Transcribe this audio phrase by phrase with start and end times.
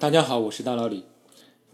[0.00, 1.02] 大家好，我是大老李。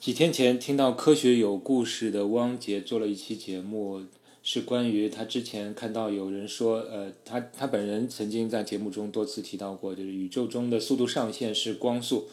[0.00, 4.00] 几天前听到科学有故事的汪杰做了一期节目，
[4.42, 12.26] 是关于他之前看到有人说，呃，他他本人曾经在节目中多次提到过，就是宇宙中的速度上限是光速，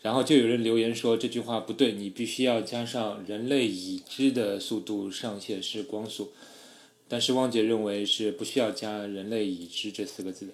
[0.00, 6.32] 然后就有人留言说这句话不对，你必须要加上人类已知的速度上限是光速。
[7.06, 10.52] 但是汪杰认为是不需要加人类已知这四个字的。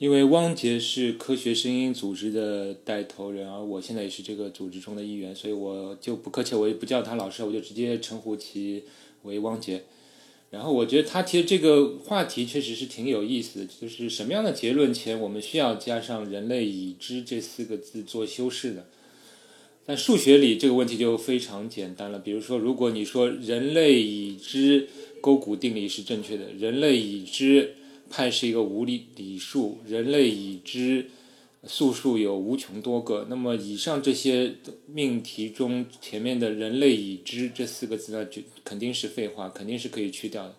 [0.00, 8.84] 因为汪杰是科学声音组织的带头人，而我现在也是这个组织中的一员，所以我就不客气，我也不叫他老师，我就直接称呼其
[9.24, 9.82] 为汪杰。
[10.48, 18.86] 然后我觉得他提的这个话题确实是挺有意思的，就是什么样的结论前我们需要加上“人类已知”这四个字做修饰的？
[19.86, 24.88] 在数学里这个问题就非常简单了，比如说，如果你说“人类已知
[25.20, 27.74] 勾股定理是正确的”，“人类已知”。
[28.10, 31.08] 派是一个无理理数，人类已知
[31.64, 33.26] 素数有无穷多个。
[33.30, 40.56] 那么以上这些命题中前面的人类已知这四个字呢，就肯定是废话，肯定是可以去掉的。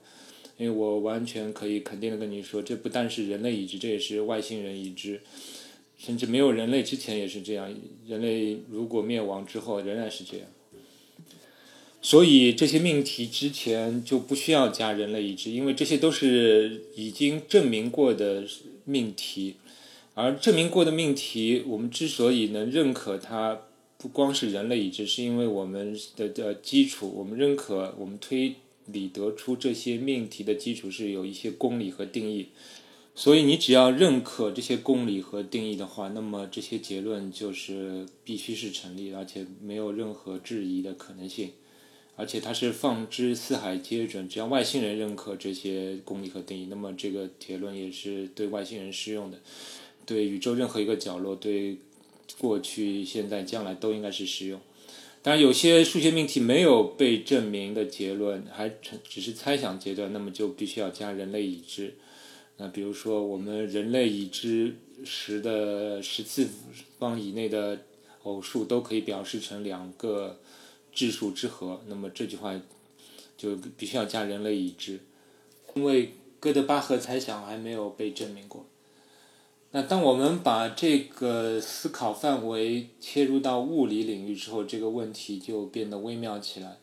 [0.58, 5.22] 因为我完全可以肯定的跟你说，这不但是人类已知，这也是外星人已知，
[5.98, 7.74] 甚至没有人类之前也是这样。
[8.08, 10.48] 人类如果灭亡之后仍然是这样。
[12.02, 18.44] 所以这些命题之前就不需要加人类已知，因为这些都是已经证明过的
[18.86, 19.56] 命题。
[20.14, 23.62] 而证明过的命题，我们之所以能认可它，
[23.98, 28.56] 不光是人类已知，是因为我们的的基础，我们认可我们推
[28.88, 32.48] 理得出这些命题的基础是有一些公理和定义。
[33.14, 41.52] 所以你只要认可这些公理和定义的话，那么这些结论就是必须是成立，而且没有任何质疑的可能性。
[42.22, 49.40] 而且它是放之四海皆准，只要外星人认可这些公理和定义，那么这个结论也是对外星人适用的，
[50.06, 51.78] 对宇宙任何一个角落，对
[52.38, 54.62] 过去、现在、将来都应该是适用。
[55.24, 58.72] 当然，有些数学命题没有被证明的结论，还
[59.04, 61.96] 只是猜想阶段，那么就必须要加人类已知。
[62.58, 66.48] 那比如说，我们人类已知十的十次
[67.00, 67.80] 方以内的
[68.22, 70.38] 偶数都可以表示成两个。
[70.92, 72.60] 质数之和，那么这句话
[73.38, 75.00] 就必须要加人类已知，
[75.76, 78.66] 因为哥德巴赫猜想还没有被证明过。
[79.72, 86.78] 那当我们把这个思考范围切入到物理领域之后，这个问题就变得微妙起来。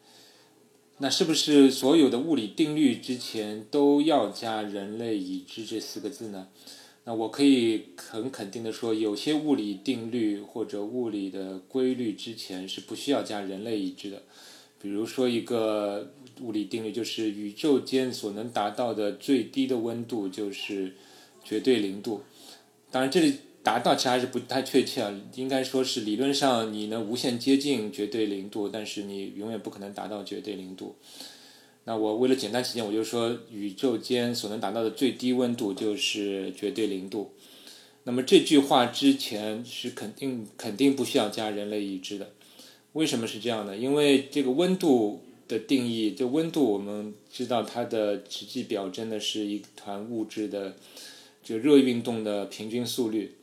[0.96, 6.48] 那是不是所有的物理定律之前都要加人类已知这四个字呢？
[7.08, 14.22] 那我可以很肯定的说，有些物理定律或者物理的规律之前是不需要加人类已知的。
[14.78, 20.96] 比如说，一个物理定律就是宇宙间所能达到的最低的温度就是
[21.42, 22.20] 绝对零度。
[22.90, 30.94] 当然，这里达到其实还是不太确切啊，应该说是理论上你能无限接近绝对零度，但是你永远不可能达到绝对零度。
[31.88, 37.32] 那我为了简单起见，我就说宇宙间所能达到的最低温度就是绝对零度。
[38.04, 42.28] 那么这句话之前是肯定肯定不需要加人类已知的。
[42.92, 43.74] 为什么是这样呢？
[43.74, 50.76] 因为这个温度的定义，就温度我们知道它的实际表征的是一团物质的
[51.42, 53.36] 就热运动的平均速率。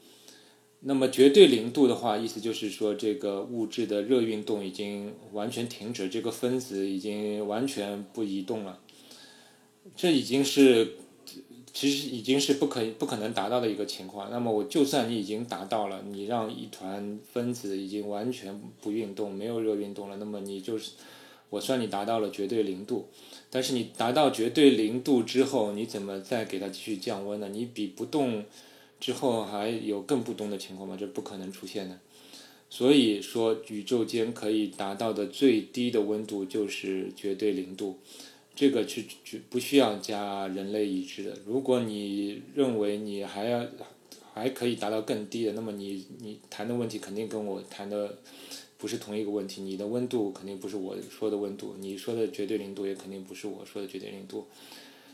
[0.87, 8.77] 那么绝对零度的话，意思就是说，这个物质的热运动已经完全停止，这个分子已经完全不移动了。
[9.95, 10.97] 这已经是，
[11.73, 14.29] 其实已经是不可不可能达到的一个情况。
[14.29, 20.91] 那么我就算你已经达到了，你让一团分子已经完全不运动，没有热运动了，那么你就是，
[21.49, 23.07] 我算你达到了绝对零度。
[23.49, 27.49] 但是你达到绝对零度之后，你怎么再给它继续降温呢？
[27.49, 28.43] 你比不动。
[28.99, 30.97] 之后还有更不动的情况吗？
[30.99, 31.99] 这不可能出现的。
[32.69, 37.99] 所以说，宇宙间可以达到的最低的温度就是绝对零度，
[38.55, 39.05] 这个是
[39.49, 41.37] 不需要加人类已知的。
[41.45, 43.65] 如果你认为你还要
[44.33, 48.17] 还可以达到更低的，那么你你谈的问题肯定跟我谈的
[48.77, 49.61] 不是同一个问题。
[49.61, 54.47] 你的温度肯定不是我说的温度，你说的绝对零度也肯定不是我说的绝对零度。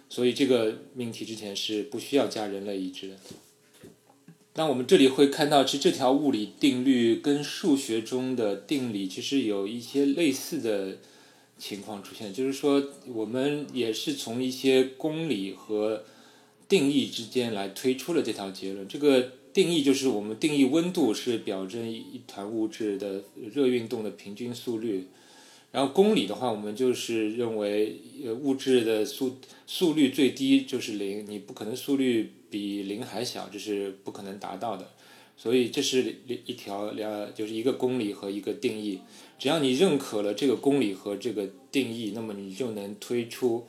[0.09, 3.15] 所以这个命题之前是不需要加人类已知的。
[4.61, 10.99] 那我们这里会看到，其实这条物理定律跟数学中的定理其实有一些类似的
[11.57, 16.03] 情况出现，就是说，我们也是从一些公理和
[16.69, 18.87] 定义之间来推出了这条结论。
[18.87, 25.07] 这个定义就是我们定义温度是表征一团物质的热运动的平均速率。
[25.71, 27.99] 然后公理的话，我们就是认为，
[28.39, 34.87] 物质的速速率最低就是零，你不可能速率比零还小，这是不可能达到的。
[35.35, 38.99] 所以这是一条两就是一个公理和一个定义。
[39.39, 43.65] 只要你认可了这个公理和这个定义，那么你就能推出，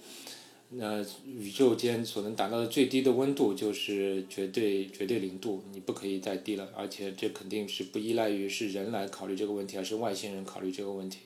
[0.72, 6.68] 那宇宙间所能达到的最低的温度就是绝对绝对零度，你不可以再低了。
[6.76, 11.20] 而且这肯定是不依赖于是人来考虑这个问题，而是外星人考虑这个问题。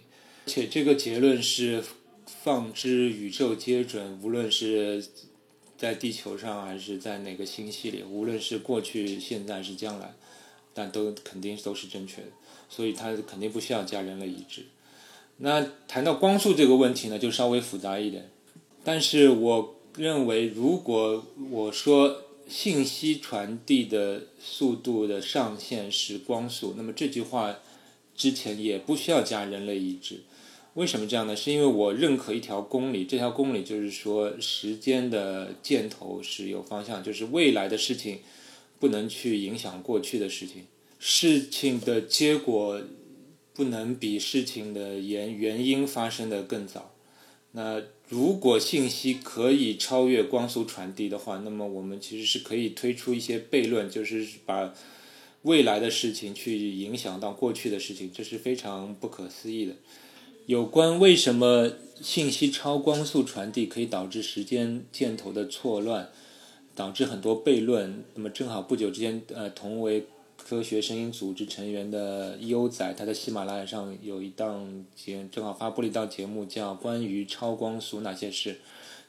[0.44, 1.82] 而且这个结论是
[2.26, 5.04] 放之宇宙皆准，无论是
[5.78, 10.14] 在地球上还是在哪个星系里，无论是过去、现在还是将来。
[10.78, 12.28] 但都肯定都是正确的，
[12.68, 14.66] 所以它肯定不需要加人类意志。
[15.38, 18.28] 那谈到光速这个问题呢，就稍微复杂一点。
[18.84, 27.56] 但是我认为，如果我说信息传递的速度的上限是光速，那么这句话
[28.14, 30.24] 之前也不需要加人类意志。
[30.76, 31.36] 为什么这样呢？
[31.36, 38.20] 是因为我认可一条公理，这条公理就是说，时间的箭头是有方向，就是未来的事情。
[38.78, 40.66] 不能去影响过去的事情，
[40.98, 42.78] 事情的结果
[43.54, 46.92] 不能比事情的原原因发生的更早。
[47.52, 54.74] 那如果信息可以超越光速传递的话，那么我们其实是可以推出一些悖论，就是把
[55.40, 59.72] 未来的事情去影响到过去的事情，这是非常不可思议的。
[60.46, 66.08] 有关为什么信息超光速传递可以导致时间箭头的错乱？
[66.74, 68.04] 导致很多悖论。
[68.14, 70.06] 那么正好不久之前，呃，同为
[70.36, 78.50] 科学声音组织成员的优仔，他在喜马拉雅上有一档节，正好发布了一档节目，叫《关于超光速那些事》，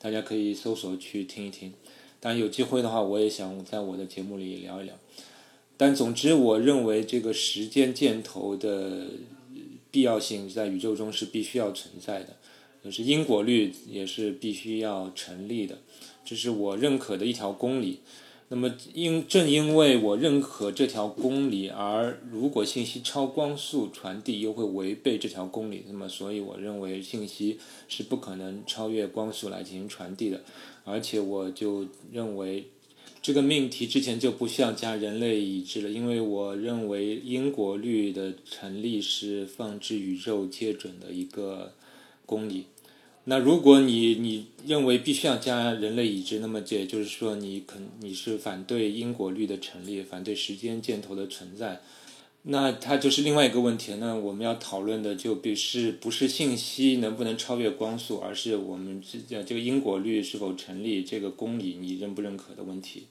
[0.02, 1.74] 大家可以搜索去听一听。
[2.20, 4.96] 当然有机会的话，我也想在我的节目里聊一聊。
[5.76, 9.08] 但总之，我认为这个时间箭头的
[9.92, 12.38] 必要性在宇宙中是必须要存在的，
[12.84, 15.80] 就是因果律也是必须要成立的。
[16.26, 18.00] 这是我认可的一条公理，
[18.50, 30.44] 那么因正因为我认可这条公理，而如果信息超光速传递又会违背这条公理，那么所以我认为信息是不可能超越光速来进行传递的，
[30.84, 32.68] 而且我就认为
[33.22, 41.74] 这个命题之前就不需要加人类已知了，因为我认为因果律的成立是放置宇宙皆准的一个
[42.26, 42.66] 公理。
[43.26, 51.82] 那如果你你认为必须要加人类已知，那么这也就是说你肯你是反对因果律的成立，反对时间箭头的存在，
[52.50, 53.94] 那它就是另外一个问题。
[54.00, 63.04] 那我们要讨论的就不是不是信息能不能超越光速，而是我们这这个因果律是否成立，这个公理你认不认可的问题。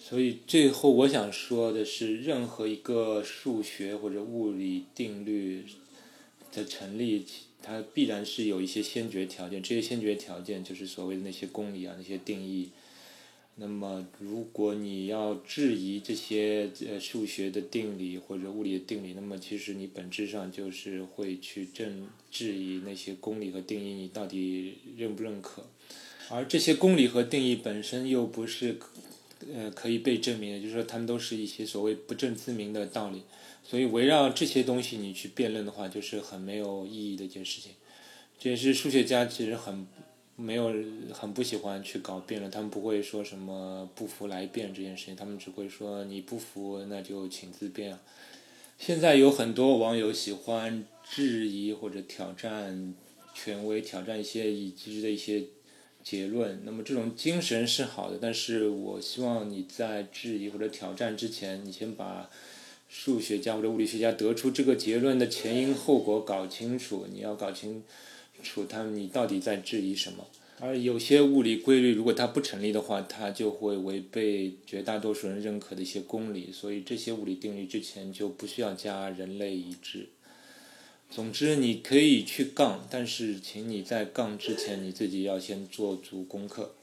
[0.00, 5.64] 所以最后我想说的是，任何一个数学或者物理定律
[6.52, 7.24] 的成立。
[7.64, 12.70] 它必然是有一些先决条件，这些先决条件就是所谓的那些公理啊，那些定义。
[13.56, 25.66] 那么，如果你要质疑这些呃数学的定理或者物理的定理，那么其实你本质上就是会去证质疑那些公理和定义，你到底认不认可？
[26.30, 28.78] 而这些公理和定义本身又不是
[29.52, 33.22] 呃可以被证明的，就是说它们都是一些所谓不证自明的道理。
[33.62, 37.72] 所以围绕这些东西你去辩论的话，就是很没有意义的一件事情。
[38.38, 39.86] 这也是数学家其实很
[40.42, 40.74] 没有
[41.12, 47.96] 很不喜欢去搞辩论，他们不会说什么不服来辩这件事情，他们只会说你不服那就请自辩。
[48.78, 52.94] 现在有很多网友喜欢质疑或者挑战
[53.32, 55.44] 权威，挑战一些已知的一些
[56.02, 56.62] 结论。
[56.64, 62.28] 那么这种精神是好的，但是我希望你在质疑或者挑战之前，你先把。
[62.94, 67.82] 数学家或者物理学家得出这个结论的前因后果搞清楚，你要搞清
[68.42, 70.26] 楚他们你到底在质疑什么。
[70.60, 80.08] 而有些物理规律如果它不成立的话，它就会违背绝大多数人认可的一些公理，所以这些物理定律之前就不需要加人类已知。
[81.10, 86.74] 总之，你可以去杠，但是请你在杠之前你自己要先做足功课，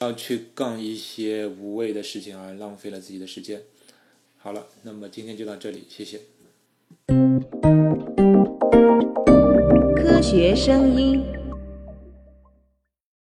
[0.00, 3.62] 要去杠一些无谓的事情而浪费了自己的时间。
[4.36, 7.25] 好了，那么今天就到这里，谢谢。
[10.28, 11.35] 学声音。